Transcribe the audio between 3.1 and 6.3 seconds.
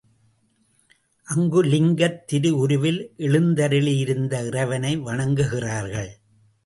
எழுந்தருளியிருந்த இறைவனை வணங்குகிறார்கள்.